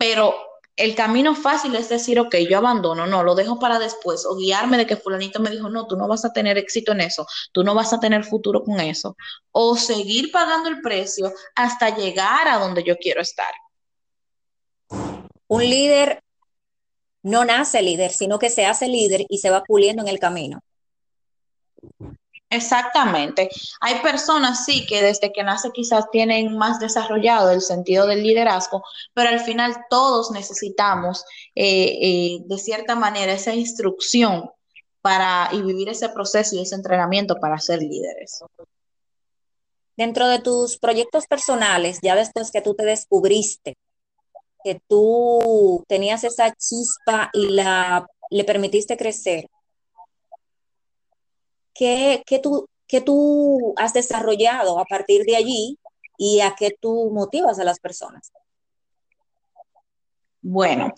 Pero 0.00 0.34
el 0.74 0.96
camino 0.96 1.36
fácil 1.36 1.76
es 1.76 1.88
decir, 1.88 2.18
ok, 2.18 2.38
yo 2.50 2.58
abandono, 2.58 3.06
no, 3.06 3.22
lo 3.22 3.36
dejo 3.36 3.60
para 3.60 3.78
después, 3.78 4.26
o 4.26 4.34
guiarme 4.34 4.78
de 4.78 4.86
que 4.88 4.96
fulanito 4.96 5.38
me 5.38 5.50
dijo, 5.50 5.70
no, 5.70 5.86
tú 5.86 5.94
no 5.94 6.08
vas 6.08 6.24
a 6.24 6.32
tener 6.32 6.58
éxito 6.58 6.90
en 6.90 7.02
eso, 7.02 7.24
tú 7.52 7.62
no 7.62 7.72
vas 7.72 7.92
a 7.92 8.00
tener 8.00 8.24
futuro 8.24 8.64
con 8.64 8.80
eso, 8.80 9.16
o 9.52 9.76
seguir 9.76 10.32
pagando 10.32 10.70
el 10.70 10.80
precio 10.80 11.32
hasta 11.54 11.94
llegar 11.96 12.48
a 12.48 12.58
donde 12.58 12.82
yo 12.82 12.96
quiero 12.96 13.20
estar. 13.20 13.54
Un 15.46 15.62
líder 15.62 16.20
no 17.22 17.44
nace 17.44 17.82
líder, 17.82 18.10
sino 18.10 18.38
que 18.38 18.50
se 18.50 18.66
hace 18.66 18.88
líder 18.88 19.26
y 19.28 19.38
se 19.38 19.50
va 19.50 19.62
puliendo 19.62 20.02
en 20.02 20.08
el 20.08 20.18
camino. 20.18 20.60
Exactamente. 22.52 23.48
Hay 23.80 24.00
personas, 24.00 24.64
sí, 24.64 24.84
que 24.84 25.02
desde 25.02 25.32
que 25.32 25.44
nace 25.44 25.70
quizás 25.72 26.10
tienen 26.10 26.58
más 26.58 26.80
desarrollado 26.80 27.52
el 27.52 27.60
sentido 27.60 28.08
del 28.08 28.24
liderazgo, 28.24 28.82
pero 29.14 29.28
al 29.28 29.38
final 29.38 29.76
todos 29.88 30.32
necesitamos, 30.32 31.24
eh, 31.54 31.98
eh, 32.02 32.38
de 32.44 32.58
cierta 32.58 32.96
manera, 32.96 33.32
esa 33.32 33.54
instrucción 33.54 34.50
para 35.00 35.48
y 35.52 35.62
vivir 35.62 35.90
ese 35.90 36.08
proceso 36.08 36.56
y 36.56 36.62
ese 36.62 36.74
entrenamiento 36.74 37.36
para 37.36 37.58
ser 37.58 37.80
líderes. 37.80 38.42
Dentro 39.96 40.26
de 40.26 40.40
tus 40.40 40.76
proyectos 40.76 41.26
personales, 41.26 42.00
ya 42.02 42.16
después 42.16 42.50
que 42.50 42.62
tú 42.62 42.74
te 42.74 42.84
descubriste 42.84 43.76
que 44.64 44.80
tú 44.88 45.84
tenías 45.88 46.24
esa 46.24 46.52
chispa 46.54 47.30
y 47.32 47.50
la 47.50 48.06
le 48.30 48.44
permitiste 48.44 48.96
crecer, 48.96 49.48
¿qué, 51.74 52.22
tú, 52.42 52.68
tú 53.04 53.74
has 53.76 53.92
desarrollado 53.92 54.78
a 54.78 54.84
partir 54.84 55.24
de 55.24 55.36
allí 55.36 55.78
y 56.16 56.40
a 56.40 56.54
qué 56.56 56.70
tú 56.80 57.10
motivas 57.12 57.58
a 57.58 57.64
las 57.64 57.80
personas? 57.80 58.32
Bueno, 60.40 60.94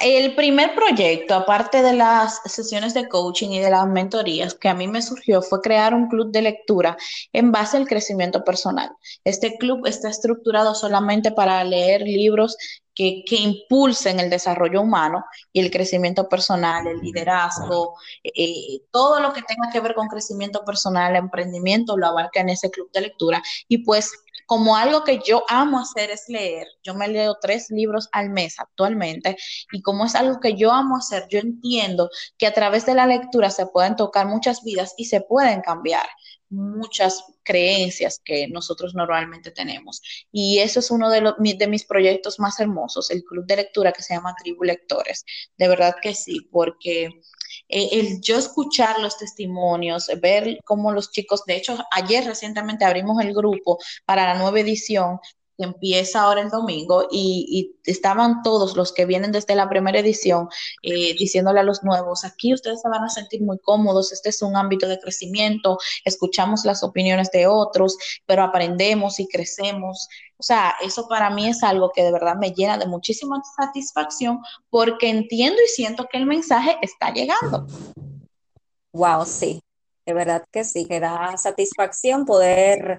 el 0.00 0.34
primer 0.34 0.74
proyecto, 0.74 1.34
aparte 1.34 1.82
de 1.82 1.92
las 1.92 2.40
sesiones 2.44 2.94
de 2.94 3.08
coaching 3.08 3.50
y 3.50 3.58
de 3.58 3.70
las 3.70 3.86
mentorías 3.86 4.54
que 4.54 4.68
a 4.68 4.74
mí 4.74 4.86
me 4.86 5.02
surgió, 5.02 5.42
fue 5.42 5.60
crear 5.60 5.94
un 5.94 6.08
club 6.08 6.30
de 6.30 6.42
lectura 6.42 6.96
en 7.32 7.50
base 7.52 7.76
al 7.76 7.88
crecimiento 7.88 8.44
personal. 8.44 8.90
Este 9.24 9.56
club 9.58 9.86
está 9.86 10.08
estructurado 10.08 10.74
solamente 10.74 11.32
para 11.32 11.64
leer 11.64 12.02
libros 12.02 12.56
que, 12.98 13.24
impulsen 13.30 14.18
el 14.18 14.28
desarrollo 14.28 14.82
humano 14.82 15.24
y 15.52 15.60
el 15.60 15.70
crecimiento 15.70 16.28
personal, 16.28 16.86
el 16.86 16.98
liderazgo, 16.98 17.94
eh, 18.24 18.80
todo 18.90 19.20
lo 19.20 19.32
que 19.32 19.42
tenga 19.42 19.70
que 19.72 19.80
ver 19.80 19.94
con 19.94 20.08
crecimiento 20.08 20.64
personal, 20.64 21.14
emprendimiento, 21.14 21.96
lo 21.96 22.08
abarca 22.08 22.40
en 22.40 22.48
ese 22.48 22.70
club 22.70 22.90
de 22.92 23.02
lectura. 23.02 23.40
Y 23.68 23.78
pues 23.78 24.10
como 24.48 24.76
algo 24.76 25.04
que 25.04 25.20
yo 25.22 25.44
amo 25.46 25.78
hacer 25.78 26.10
es 26.10 26.24
leer, 26.28 26.66
yo 26.82 26.94
me 26.94 27.06
leo 27.06 27.36
tres 27.38 27.66
libros 27.68 28.08
al 28.12 28.30
mes 28.30 28.58
actualmente, 28.58 29.36
y 29.72 29.82
como 29.82 30.06
es 30.06 30.14
algo 30.14 30.40
que 30.40 30.54
yo 30.54 30.72
amo 30.72 30.96
hacer, 30.96 31.26
yo 31.28 31.38
entiendo 31.38 32.08
que 32.38 32.46
a 32.46 32.54
través 32.54 32.86
de 32.86 32.94
la 32.94 33.06
lectura 33.06 33.50
se 33.50 33.66
pueden 33.66 33.94
tocar 33.94 34.26
muchas 34.26 34.64
vidas 34.64 34.94
y 34.96 35.04
se 35.04 35.20
pueden 35.20 35.60
cambiar 35.60 36.06
muchas 36.48 37.24
creencias 37.42 38.22
que 38.24 38.48
nosotros 38.48 38.94
normalmente 38.94 39.50
tenemos. 39.50 40.00
Y 40.32 40.60
eso 40.60 40.80
es 40.80 40.90
uno 40.90 41.10
de, 41.10 41.20
los, 41.20 41.34
de 41.38 41.66
mis 41.66 41.84
proyectos 41.84 42.40
más 42.40 42.58
hermosos, 42.58 43.10
el 43.10 43.24
club 43.24 43.44
de 43.44 43.56
lectura 43.56 43.92
que 43.92 44.02
se 44.02 44.14
llama 44.14 44.34
Tribu 44.34 44.64
Lectores. 44.64 45.26
De 45.58 45.68
verdad 45.68 45.96
que 46.00 46.14
sí, 46.14 46.48
porque 46.50 47.20
eh, 47.68 47.88
el 47.92 48.20
yo 48.20 48.38
escuchar 48.38 48.98
los 49.00 49.18
testimonios, 49.18 50.10
ver 50.20 50.58
cómo 50.64 50.92
los 50.92 51.10
chicos, 51.10 51.44
de 51.46 51.56
hecho, 51.56 51.78
ayer 51.90 52.24
recientemente 52.24 52.84
abrimos 52.84 53.22
el 53.22 53.34
grupo 53.34 53.78
para 54.04 54.24
la 54.26 54.38
nueva 54.38 54.60
edición 54.60 55.20
empieza 55.58 56.22
ahora 56.22 56.40
el 56.40 56.50
domingo 56.50 57.06
y, 57.10 57.74
estaban 57.84 58.42
todos 58.42 58.76
los 58.76 58.92
que 58.92 59.06
vienen 59.06 59.32
desde 59.32 59.54
la 59.54 59.68
primera 59.68 59.98
edición 59.98 60.48
eh, 60.82 61.16
diciéndole 61.18 61.60
a 61.60 61.62
los 61.62 61.82
nuevos, 61.82 62.24
aquí 62.24 62.52
ustedes 62.52 62.82
se 62.82 62.88
van 62.88 63.02
a 63.02 63.08
sentir 63.08 63.40
muy 63.40 63.58
cómodos, 63.58 64.12
este 64.12 64.28
es 64.28 64.42
un 64.42 64.56
ámbito 64.56 64.86
de 64.86 64.98
crecimiento, 64.98 65.78
escuchamos 66.04 66.66
las 66.66 66.82
opiniones 66.82 67.30
de 67.30 67.46
otros, 67.46 67.96
pero 68.26 68.42
aprendemos 68.42 69.18
y 69.20 69.26
crecemos. 69.26 70.08
O 70.36 70.42
sea, 70.42 70.74
eso 70.82 71.08
para 71.08 71.30
mí 71.30 71.48
es 71.48 71.62
algo 71.62 71.90
que 71.90 72.02
de 72.02 72.12
verdad 72.12 72.36
me 72.36 72.50
llena 72.50 72.76
de 72.76 72.86
muchísima 72.86 73.40
satisfacción 73.56 74.40
porque 74.68 75.08
entiendo 75.08 75.60
y 75.64 75.68
siento 75.68 76.06
que 76.12 76.18
el 76.18 76.26
mensaje 76.26 76.76
está 76.82 77.10
llegando. 77.12 77.66
Wow, 78.92 79.24
sí, 79.24 79.62
de 80.04 80.12
verdad 80.12 80.44
que 80.52 80.64
sí, 80.64 80.86
que 80.86 81.00
da 81.00 81.36
satisfacción 81.38 82.26
poder 82.26 82.98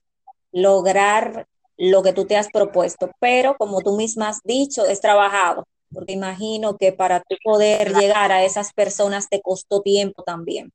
lograr 0.51 1.47
lo 1.79 2.03
que 2.03 2.13
tú 2.13 2.25
te 2.25 2.35
has 2.35 2.49
propuesto, 2.51 3.09
pero 3.19 3.55
como 3.57 3.81
tú 3.81 3.95
misma 3.95 4.29
has 4.29 4.41
dicho, 4.43 4.85
es 4.85 4.99
trabajado, 4.99 5.65
porque 5.91 6.11
imagino 6.11 6.77
que 6.77 6.91
para 6.91 7.21
tú 7.21 7.37
poder 7.43 7.93
llegar 7.95 8.33
a 8.33 8.43
esas 8.43 8.73
personas 8.73 9.29
te 9.29 9.41
costó 9.41 9.81
tiempo 9.81 10.21
también. 10.23 10.71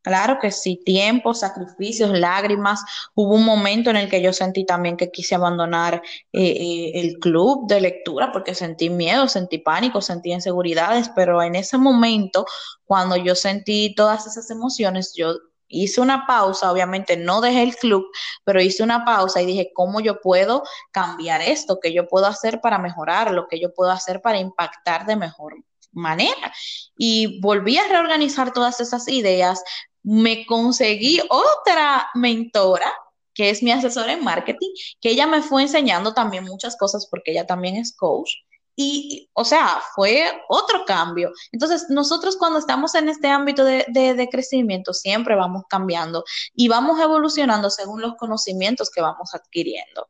Claro 0.00 0.38
que 0.38 0.50
sí, 0.50 0.80
tiempo, 0.84 1.32
sacrificios, 1.32 2.10
lágrimas. 2.10 2.84
Hubo 3.14 3.34
un 3.36 3.44
momento 3.44 3.88
en 3.88 3.96
el 3.96 4.10
que 4.10 4.20
yo 4.20 4.34
sentí 4.34 4.66
también 4.66 4.98
que 4.98 5.10
quise 5.10 5.34
abandonar 5.34 6.02
eh, 6.30 6.42
eh, 6.42 6.92
el 6.94 7.18
club 7.18 7.66
de 7.68 7.80
lectura 7.80 8.30
porque 8.30 8.54
sentí 8.54 8.90
miedo, 8.90 9.28
sentí 9.28 9.58
pánico, 9.58 10.02
sentí 10.02 10.30
inseguridades, 10.32 11.10
pero 11.16 11.42
en 11.42 11.54
ese 11.54 11.78
momento, 11.78 12.44
cuando 12.84 13.16
yo 13.16 13.34
sentí 13.34 13.94
todas 13.94 14.26
esas 14.26 14.50
emociones, 14.50 15.14
yo 15.16 15.36
hice 15.68 16.00
una 16.00 16.26
pausa, 16.26 16.70
obviamente 16.70 17.16
no 17.16 17.40
dejé 17.40 17.62
el 17.62 17.76
club, 17.76 18.06
pero 18.44 18.60
hice 18.60 18.82
una 18.82 19.04
pausa 19.04 19.42
y 19.42 19.46
dije, 19.46 19.70
¿cómo 19.74 20.00
yo 20.00 20.20
puedo 20.20 20.62
cambiar 20.90 21.42
esto? 21.42 21.78
¿Qué 21.80 21.92
yo 21.92 22.08
puedo 22.08 22.26
hacer 22.26 22.60
para 22.60 22.78
mejorar? 22.78 23.32
¿Lo 23.32 23.48
que 23.48 23.60
yo 23.60 23.72
puedo 23.74 23.90
hacer 23.90 24.20
para 24.20 24.38
impactar 24.38 25.06
de 25.06 25.16
mejor 25.16 25.56
manera? 25.92 26.52
Y 26.96 27.40
volví 27.40 27.78
a 27.78 27.88
reorganizar 27.88 28.52
todas 28.52 28.80
esas 28.80 29.08
ideas. 29.08 29.62
Me 30.02 30.46
conseguí 30.46 31.20
otra 31.30 32.08
mentora 32.14 32.92
que 33.34 33.50
es 33.50 33.62
mi 33.62 33.72
asesora 33.72 34.12
en 34.12 34.22
marketing, 34.22 34.70
que 35.00 35.10
ella 35.10 35.26
me 35.26 35.42
fue 35.42 35.62
enseñando 35.62 36.14
también 36.14 36.44
muchas 36.44 36.76
cosas 36.76 37.08
porque 37.10 37.32
ella 37.32 37.46
también 37.46 37.76
es 37.76 37.94
coach. 37.94 38.30
Y, 38.76 39.30
o 39.34 39.44
sea, 39.44 39.80
fue 39.94 40.24
otro 40.48 40.84
cambio. 40.84 41.30
Entonces, 41.52 41.86
nosotros 41.90 42.36
cuando 42.36 42.58
estamos 42.58 42.94
en 42.94 43.08
este 43.08 43.28
ámbito 43.28 43.64
de, 43.64 43.84
de, 43.88 44.28
crecimiento, 44.28 44.92
siempre 44.92 45.36
vamos 45.36 45.62
cambiando 45.68 46.24
y 46.54 46.68
vamos 46.68 47.00
evolucionando 47.00 47.70
según 47.70 48.00
los 48.00 48.14
conocimientos 48.16 48.90
que 48.90 49.00
vamos 49.00 49.34
adquiriendo. 49.34 50.08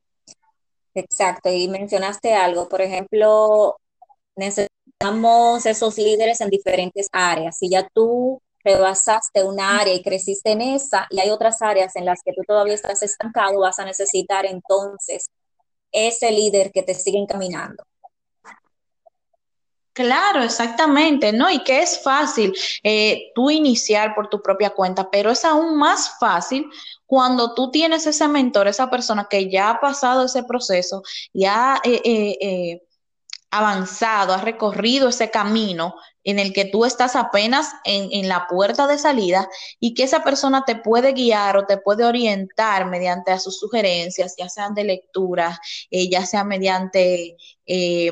Exacto, 0.95 1.51
y 1.51 1.69
mencionaste 1.69 2.35
algo, 2.35 2.69
por 2.69 2.81
ejemplo, 2.81 3.77
necesitamos 4.37 5.67
esos 5.67 5.99
líderes 5.99 6.41
en 6.41 6.51
diferentes 6.51 7.09
áreas. 7.13 7.59
Si 7.59 7.69
ya 7.69 7.89
tú 7.93 8.41
rebasaste 8.65 9.45
una 9.45 9.79
área 9.81 9.95
y 9.95 10.03
creciste 10.03 10.53
en 10.53 10.63
esa, 10.63 11.07
y 11.11 11.21
hay 11.21 11.31
otras 11.31 11.61
áreas 11.61 11.95
en 11.97 12.07
las 12.07 12.21
que 12.25 12.33
tú 12.33 12.43
todavía 12.47 12.75
estás 12.75 13.03
estancado, 13.03 13.61
vas 13.61 13.79
a 13.79 13.85
necesitar 13.85 14.47
entonces 14.47 15.31
ese 15.93 16.31
líder 16.31 16.73
que 16.73 16.83
te 16.83 16.95
siga 16.95 17.19
encaminando. 17.19 17.85
Claro, 19.95 20.43
exactamente, 20.43 21.33
¿no? 21.33 21.49
Y 21.49 21.63
que 21.63 21.81
es 21.81 22.03
fácil 22.03 22.53
eh, 22.83 23.31
tú 23.33 23.49
iniciar 23.51 24.13
por 24.17 24.29
tu 24.29 24.43
propia 24.43 24.71
cuenta, 24.71 25.09
pero 25.09 25.31
es 25.31 25.45
aún 25.45 25.77
más 25.77 26.19
fácil 26.19 26.69
cuando 27.07 27.55
tú 27.55 27.71
tienes 27.71 28.05
ese 28.07 28.27
mentor, 28.27 28.67
esa 28.67 28.91
persona 28.91 29.29
que 29.31 29.49
ya 29.49 29.71
ha 29.71 29.81
pasado 29.81 30.25
ese 30.25 30.43
proceso, 30.43 31.05
ya 31.33 31.75
ha 31.75 31.81
eh, 31.85 32.03
eh, 32.41 32.83
avanzado, 33.53 34.35
ha 34.35 34.39
recorrido 34.39 35.11
ese 35.11 35.31
camino 35.31 35.95
en 36.25 36.41
el 36.41 36.53
que 36.53 36.65
tú 36.65 36.85
estás 36.85 37.15
apenas 37.15 37.69
en, 37.85 38.09
en, 38.11 38.29
la 38.29 38.49
puerta 38.49 38.89
de 38.89 38.99
salida 38.99 39.49
y 39.79 39.95
que 39.95 40.05
esa 40.05 40.25
persona 40.25 40.65
te 40.67 40.75
puede 40.75 41.13
guiar 41.13 41.57
o 41.57 41.67
te 41.67 41.77
puede 41.79 42.05
orientar 42.05 42.87
mediante 42.87 43.31
a 43.31 43.39
sus 43.39 43.61
sugerencias, 43.61 44.35
ya 44.37 44.49
sean 44.49 44.75
de 44.75 44.85
lectura, 44.85 45.61
ya 45.91 46.27
sea 46.27 46.43
mediante 46.43 47.37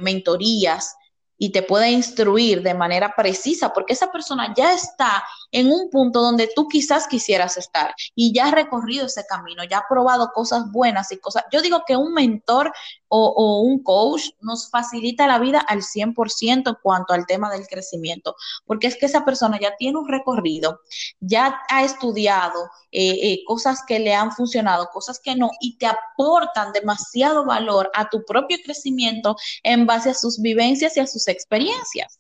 mentorías 0.01 0.97
y 1.43 1.51
te 1.51 1.65
puede 1.65 1.91
instruir 1.91 2.63
de 2.63 2.73
manera 2.73 3.15
precisa, 3.17 3.73
porque 3.73 3.95
esa 3.95 4.13
persona 4.13 4.55
ya 4.57 4.75
está 4.75 5.25
en 5.51 5.73
un 5.73 5.91
punto 5.91 6.23
donde 6.23 6.49
tú 6.55 6.69
quizás 6.69 7.09
quisieras 7.09 7.57
estar 7.57 7.93
y 8.15 8.33
ya 8.33 8.47
ha 8.47 8.51
recorrido 8.53 9.07
ese 9.07 9.27
camino, 9.27 9.65
ya 9.65 9.79
ha 9.79 9.89
probado 9.89 10.31
cosas 10.33 10.71
buenas 10.71 11.11
y 11.11 11.19
cosas. 11.19 11.43
Yo 11.51 11.61
digo 11.61 11.83
que 11.85 11.97
un 11.97 12.15
mentor 12.15 12.73
o, 13.15 13.61
un 13.61 13.83
coach 13.83 14.31
nos 14.41 14.71
facilita 14.71 15.27
la 15.27 15.39
vida 15.39 15.61
al 15.61 15.83
100% 15.83 16.69
en 16.69 16.77
cuanto 16.83 17.13
al 17.13 17.27
tema 17.27 17.53
del 17.53 17.67
crecimiento, 17.67 18.35
porque 18.65 18.87
es 18.87 18.97
que 18.97 19.07
esa 19.07 19.25
persona 19.25 19.59
ya 19.61 19.77
tiene 19.77 19.99
un 19.99 20.09
recorrido, 20.09 20.81
ya 21.21 21.61
ha 21.69 21.85
estudiado 21.85 22.71
eh, 22.91 23.33
eh, 23.33 23.45
cosas 23.47 23.83
que 23.87 23.99
le 23.99 24.15
han 24.15 24.33
funcionado, 24.33 24.89
cosas 24.93 25.21
que 25.21 25.37
no, 25.37 25.51
y 25.61 25.77
te 25.77 25.87
aportan 25.87 26.73
demasiado 26.73 27.45
valor 27.45 27.91
a 27.95 28.09
tu 28.09 28.25
propio 28.25 28.57
crecimiento 28.65 29.37
en 29.63 29.87
base 29.87 30.11
a 30.11 30.15
sus 30.15 30.41
vivencias 30.41 30.97
y 30.97 31.01
a 31.01 31.07
sus 31.07 31.29
experiencias. 31.29 32.19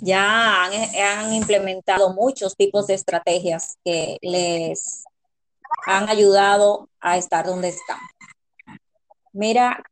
Ya 0.00 0.64
han, 0.64 1.32
implementado 1.32 2.12
muchos 2.14 2.56
tipos 2.56 2.86
de 2.86 2.94
estrategias 2.94 3.76
que 3.84 4.16
les 4.22 5.04
han 5.86 6.08
ayudado 6.08 6.88
a 6.98 7.18
estar 7.18 7.46
donde 7.46 7.68
están. 7.68 7.98
Mira, 9.32 9.84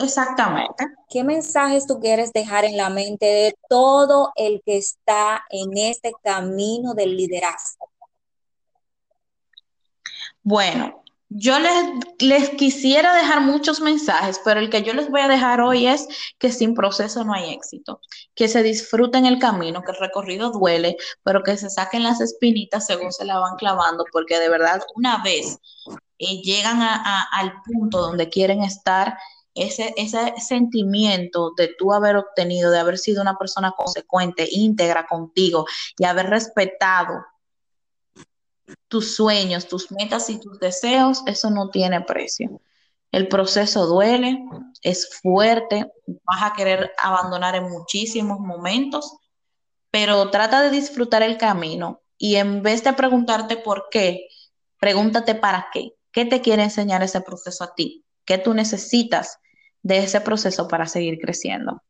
Exactamente. 0.00 0.86
¿Qué 1.08 1.24
mensajes 1.24 1.86
tú 1.86 2.00
quieres 2.00 2.32
dejar 2.32 2.64
en 2.64 2.76
la 2.76 2.88
mente 2.88 3.26
de 3.26 3.54
todo 3.68 4.32
el 4.34 4.62
que 4.64 4.78
está 4.78 5.44
en 5.50 5.76
este 5.76 6.12
camino 6.22 6.94
del 6.94 7.16
liderazgo? 7.16 7.90
Bueno, 10.42 11.02
yo 11.28 11.58
les, 11.60 11.72
les, 12.18 12.50
quisiera 12.50 13.14
dejar 13.14 13.42
muchos 13.42 13.80
mensajes, 13.80 14.40
pero 14.44 14.58
el 14.58 14.70
que 14.70 14.82
yo 14.82 14.94
les 14.94 15.10
voy 15.10 15.20
a 15.20 15.28
dejar 15.28 15.60
hoy 15.60 15.86
es 15.86 16.08
que 16.38 16.50
sin 16.50 16.74
proceso 16.74 17.22
no 17.24 17.34
hay 17.34 17.52
éxito, 17.52 18.00
que 18.34 18.48
se 18.48 18.62
disfruten 18.62 19.26
el 19.26 19.38
camino, 19.38 19.82
que 19.82 19.92
el 19.92 19.98
recorrido 19.98 20.50
duele, 20.50 20.96
pero 21.22 21.42
que 21.42 21.56
se 21.56 21.68
saquen 21.68 22.02
las 22.02 22.20
espinitas 22.20 22.86
según 22.86 23.12
se 23.12 23.26
la 23.26 23.38
van 23.38 23.56
clavando, 23.56 24.04
porque 24.10 24.38
de 24.40 24.48
verdad 24.48 24.82
una 24.96 25.22
vez 25.22 25.58
eh, 26.18 26.40
llegan 26.42 26.80
a, 26.80 26.96
a, 26.96 27.22
al 27.38 27.52
punto 27.62 28.00
donde 28.00 28.28
quieren 28.28 28.62
estar, 28.62 29.16
ese, 29.60 29.94
ese 29.96 30.34
sentimiento 30.40 31.52
de 31.56 31.68
tú 31.78 31.92
haber 31.92 32.16
obtenido, 32.16 32.70
de 32.70 32.78
haber 32.78 32.98
sido 32.98 33.22
una 33.22 33.36
persona 33.36 33.72
consecuente, 33.76 34.48
íntegra 34.50 35.06
contigo 35.06 35.66
y 35.98 36.04
haber 36.04 36.30
respetado 36.30 37.24
tus 38.88 39.14
sueños, 39.14 39.68
tus 39.68 39.90
metas 39.92 40.30
y 40.30 40.40
tus 40.40 40.58
deseos, 40.58 41.22
eso 41.26 41.50
no 41.50 41.70
tiene 41.70 42.00
precio. 42.00 42.60
El 43.12 43.28
proceso 43.28 43.86
duele, 43.86 44.42
es 44.82 45.20
fuerte, 45.20 45.92
vas 46.06 46.42
a 46.42 46.52
querer 46.54 46.92
abandonar 46.98 47.56
en 47.56 47.68
muchísimos 47.68 48.38
momentos, 48.40 49.16
pero 49.90 50.30
trata 50.30 50.62
de 50.62 50.70
disfrutar 50.70 51.22
el 51.22 51.36
camino 51.36 52.00
y 52.16 52.36
en 52.36 52.62
vez 52.62 52.84
de 52.84 52.92
preguntarte 52.92 53.56
por 53.56 53.88
qué, 53.90 54.28
pregúntate 54.78 55.34
para 55.34 55.68
qué. 55.72 55.94
¿Qué 56.12 56.24
te 56.24 56.40
quiere 56.40 56.64
enseñar 56.64 57.02
ese 57.02 57.20
proceso 57.20 57.64
a 57.64 57.74
ti? 57.74 58.04
¿Qué 58.24 58.38
tú 58.38 58.54
necesitas 58.54 59.38
de 59.82 59.98
ese 59.98 60.20
proceso 60.20 60.68
para 60.68 60.86
seguir 60.86 61.18
creciendo? 61.18 61.82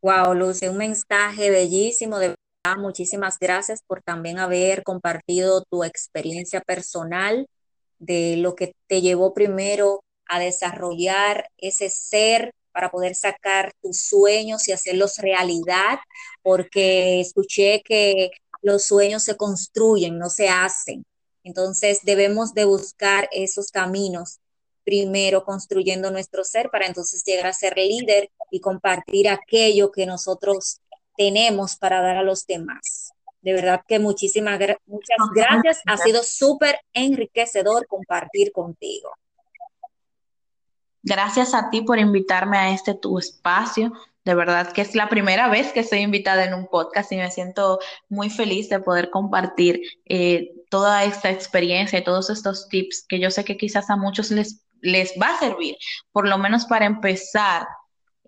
Wow, 0.00 0.34
Lucy, 0.34 0.68
un 0.68 0.76
mensaje 0.76 1.50
bellísimo 1.50 2.18
de 2.18 2.34
muchísimas 2.76 3.38
gracias 3.38 3.82
por 3.86 4.02
también 4.02 4.38
haber 4.38 4.82
compartido 4.82 5.64
tu 5.70 5.84
experiencia 5.84 6.60
personal 6.60 7.48
de 7.98 8.36
lo 8.36 8.54
que 8.54 8.74
te 8.86 9.00
llevó 9.00 9.32
primero 9.32 10.04
a 10.26 10.38
desarrollar 10.38 11.48
ese 11.56 11.88
ser 11.88 12.52
para 12.72 12.90
poder 12.90 13.14
sacar 13.14 13.72
tus 13.82 14.02
sueños 14.02 14.68
y 14.68 14.72
hacerlos 14.72 15.18
realidad, 15.18 15.98
porque 16.42 17.20
escuché 17.20 17.82
que 17.82 18.30
los 18.62 18.84
sueños 18.84 19.22
se 19.22 19.36
construyen, 19.36 20.18
no 20.18 20.28
se 20.30 20.48
hacen. 20.48 21.04
Entonces 21.42 22.00
debemos 22.02 22.54
de 22.54 22.66
buscar 22.66 23.28
esos 23.32 23.70
caminos 23.70 24.38
primero 24.88 25.44
construyendo 25.44 26.10
nuestro 26.10 26.44
ser 26.44 26.70
para 26.70 26.86
entonces 26.86 27.22
llegar 27.22 27.48
a 27.48 27.52
ser 27.52 27.76
líder 27.76 28.30
y 28.50 28.60
compartir 28.60 29.28
aquello 29.28 29.92
que 29.92 30.06
nosotros 30.06 30.80
tenemos 31.14 31.76
para 31.76 32.00
dar 32.00 32.16
a 32.16 32.22
los 32.22 32.46
demás. 32.46 33.12
De 33.42 33.52
verdad 33.52 33.82
que 33.86 33.98
muchísimas 33.98 34.58
muchas 34.86 35.18
gracias. 35.34 35.82
Ha 35.84 35.98
sido 35.98 36.22
súper 36.22 36.80
enriquecedor 36.94 37.86
compartir 37.86 38.50
contigo. 38.50 39.10
Gracias 41.02 41.52
a 41.52 41.68
ti 41.68 41.82
por 41.82 41.98
invitarme 41.98 42.56
a 42.56 42.70
este 42.70 42.94
tu 42.94 43.18
espacio. 43.18 43.92
De 44.24 44.34
verdad 44.34 44.72
que 44.72 44.80
es 44.80 44.94
la 44.94 45.10
primera 45.10 45.50
vez 45.50 45.70
que 45.74 45.80
estoy 45.80 45.98
invitada 45.98 46.44
en 46.44 46.54
un 46.54 46.66
podcast 46.66 47.12
y 47.12 47.16
me 47.16 47.30
siento 47.30 47.78
muy 48.08 48.30
feliz 48.30 48.70
de 48.70 48.80
poder 48.80 49.10
compartir 49.10 49.82
eh, 50.06 50.54
toda 50.70 51.04
esta 51.04 51.30
experiencia 51.30 51.98
y 51.98 52.04
todos 52.04 52.30
estos 52.30 52.68
tips 52.70 53.04
que 53.06 53.20
yo 53.20 53.30
sé 53.30 53.44
que 53.44 53.58
quizás 53.58 53.90
a 53.90 53.96
muchos 53.96 54.30
les, 54.30 54.62
les 54.80 55.12
va 55.20 55.34
a 55.34 55.38
servir, 55.38 55.76
por 56.12 56.28
lo 56.28 56.38
menos 56.38 56.66
para 56.66 56.86
empezar 56.86 57.66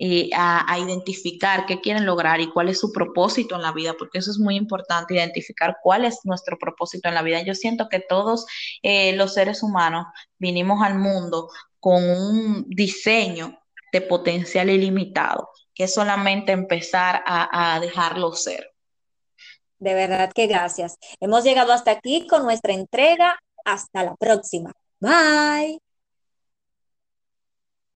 eh, 0.03 0.31
a, 0.35 0.79
identificar 0.79 1.67
qué 1.67 1.83
quieren 1.83 2.07
lograr 2.07 2.41
y 2.41 2.51
cuál 2.51 2.71
es 2.71 2.81
su 2.81 2.91
propósito 2.91 3.55
en 3.55 3.61
la 3.61 3.73
vida, 3.73 3.95
porque 3.99 4.17
eso 4.19 4.31
es 4.31 4.39
muy 4.39 4.57
importante, 4.57 5.13
identificar 5.13 5.77
cuál 5.83 6.07
es 6.07 6.21
nuestro 6.25 6.57
propósito 6.57 7.11
en 7.11 7.15
la 7.15 7.23
vida. 7.23 7.43
Yo 7.43 7.55
siento 7.55 7.91
que 7.91 8.01
todos 8.01 8.47
eh, 8.83 9.13
los 9.13 9.35
seres 9.35 9.63
humanos 9.63 10.07
vinimos 10.39 10.83
al 10.83 10.95
mundo 10.99 11.51
con 11.81 12.03
un 12.03 12.65
diseño 12.69 13.61
de 13.93 14.01
potencial 14.01 14.71
ilimitado, 14.71 15.51
que 15.75 15.85
es 15.85 15.93
solamente 15.93 16.53
empezar 16.53 17.23
a, 17.27 17.75
a 17.75 17.81
dejarlo 17.81 18.33
ser. 18.33 18.73
De 19.79 19.93
verdad 19.93 20.33
que 20.35 20.47
gracias. 20.47 20.97
Hemos 21.21 21.45
llegado 21.45 21.75
hasta 21.75 21.91
aquí 21.91 22.27
con 22.27 22.45
nuestra 22.45 22.73
entrega. 22.73 23.39
Hasta 23.67 24.05
la 24.05 24.17
próxima. 24.17 24.73
Bye. 24.99 25.90